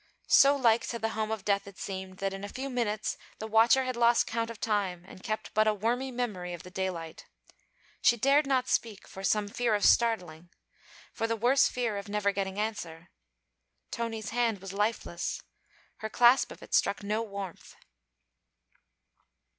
So 0.33 0.55
like 0.55 0.87
to 0.87 0.97
the 0.97 1.09
home 1.13 1.29
of 1.29 1.45
death 1.45 1.67
it 1.67 1.77
seemed, 1.77 2.17
that 2.17 2.33
in 2.33 2.43
a 2.43 2.49
few 2.49 2.71
minutes 2.71 3.19
the 3.37 3.45
watcher 3.45 3.83
had 3.83 3.95
lost 3.95 4.25
count 4.25 4.49
of 4.49 4.59
time 4.59 5.05
and 5.07 5.21
kept 5.21 5.53
but 5.53 5.67
a 5.67 5.75
wormy 5.75 6.09
memory 6.11 6.55
of 6.55 6.63
the 6.63 6.71
daylight. 6.71 7.27
She 8.01 8.17
dared 8.17 8.47
not 8.47 8.67
speak, 8.67 9.07
for 9.07 9.23
some 9.23 9.47
fear 9.47 9.75
of 9.75 9.85
startling; 9.85 10.49
for 11.13 11.27
the 11.27 11.35
worse 11.35 11.67
fear 11.67 11.97
of 11.97 12.09
never 12.09 12.31
getting 12.31 12.59
answer. 12.59 13.09
Tony's 13.91 14.31
hand 14.31 14.59
was 14.59 14.73
lifeless. 14.73 15.43
Her 15.97 16.09
clasp 16.09 16.51
of 16.51 16.63
it 16.63 16.73
struck 16.73 17.03
no 17.03 17.21
warmth. 17.21 17.75